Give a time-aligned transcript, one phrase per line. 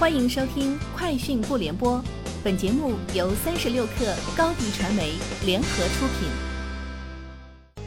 [0.00, 1.98] 欢迎收听《快讯不联播》，
[2.42, 5.12] 本节目由三十六克高低传媒
[5.44, 7.84] 联合出品。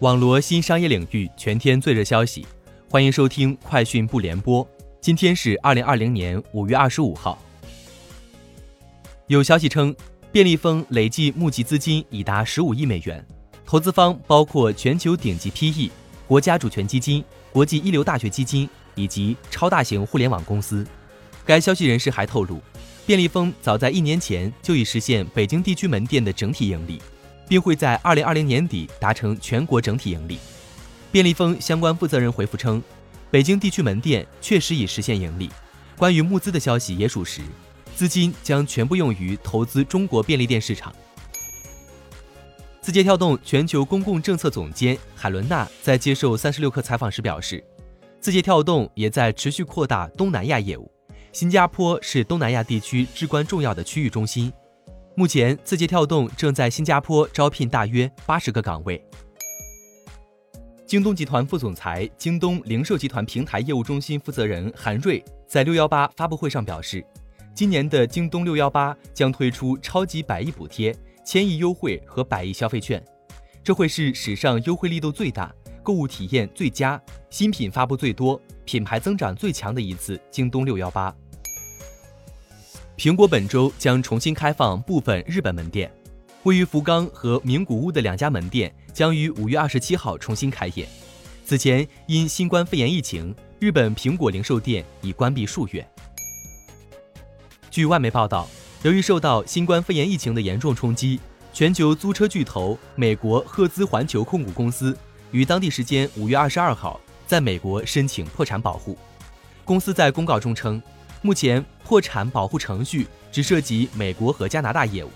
[0.00, 2.44] 网罗新商业领域全天最热消息，
[2.90, 4.66] 欢迎收听《快讯不联播》。
[5.00, 7.38] 今天是二零二零年五月二十五号。
[9.28, 9.94] 有消息称，
[10.32, 13.24] 便利蜂累计募集资金已达十五亿美元，
[13.64, 15.92] 投资方包括全球顶级 PE、
[16.26, 18.68] 国家主权基金、国际一流大学基金。
[18.94, 20.86] 以及超大型互联网公司。
[21.46, 22.60] 该消息人士还透露，
[23.04, 27.02] 便利蜂早在一年前就已实现北京地区门店的整体盈利，
[27.46, 30.38] 并会在二零二零年底达成全国整体盈利。
[31.12, 32.82] 便利蜂相关负责人回复称，
[33.30, 35.50] 北京地区门店确实已实现盈利。
[35.98, 37.42] 关于募资的消息也属实，
[37.94, 40.94] 资金将全部用于投资中国便利店市场。
[42.80, 47.62] 字节跳动全球公共政策总监海伦娜在接受三十六氪采访时表示。
[48.24, 50.90] 字节跳动也在持续扩大东南亚业务，
[51.30, 54.50] 新加坡是东南亚地区至关重要的区域中心。
[55.14, 58.98] 目前，字节跳动正在新加坡招聘大约八十个岗位。
[60.86, 67.04] 京东集团副总裁、京东零售集团平台业务中心负责人韩瑞在六幺八发布会上表示，
[67.54, 73.04] 今年的京东六幺八将推出超级百亿补贴、千亿优惠和百亿消费券，
[73.62, 75.54] 这会是史上优惠力度最大。
[75.84, 81.14] 购物体验最佳、新品发布最多、品牌增长最强的一次京东六幺八。
[82.96, 85.92] 苹果本周将重新开放部分日本门店，
[86.44, 90.88] 位于福冈和名古屋的两家门店将于五月二十七号重新开业。
[91.44, 95.86] 此前因新冠肺炎疫情，日本苹果零售店已关闭数月。
[97.70, 98.48] 据外媒报道，
[98.84, 101.20] 由于受到新冠肺炎疫情的严重冲击，
[101.52, 104.96] 全球租车巨头美国赫兹环球控股公司。
[105.34, 108.96] 于当地时间五月二十二号，在美国申请破产保护。
[109.64, 110.80] 公司在公告中称，
[111.22, 115.10] 目前破产保护程序只涉及美国和加拿大业务，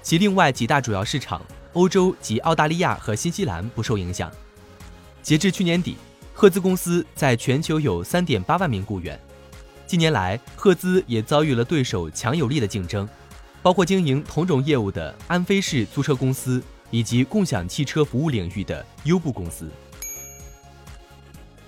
[0.00, 1.42] 其另外几大主要市场
[1.74, 4.32] 欧洲及澳大利亚和新西兰不受影响。
[5.22, 5.98] 截至去年底，
[6.32, 9.20] 赫兹公司在全球有三点八万名雇员。
[9.86, 13.06] 近年来，赫兹也遭遇了对手强有力的竞争，
[13.60, 16.62] 包括经营同种业务的安飞士租车公司。
[16.90, 19.70] 以及共享汽车服务领域的优步公司。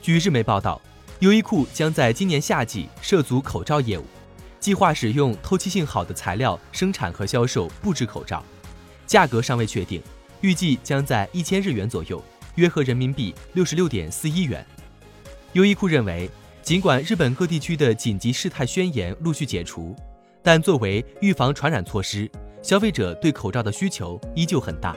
[0.01, 0.81] 据日媒报道，
[1.21, 4.05] 优衣库将在今年夏季涉足口罩业务，
[4.59, 8.45] 计划使用透气性好的材料生产和销售布制口罩，
[9.07, 10.03] 价格尚未确定，
[10.41, 12.23] 预计将在一千日元左右，
[12.57, 14.67] 约合人民币六十六点四一元。
[15.53, 16.29] 优衣库认为，
[16.63, 19.95] 尽管日本各地区的紧急事态宣言陆续解除，
[20.43, 22.29] 但作为预防传染措施，
[22.61, 24.97] 消费者对口罩的需求依旧很大。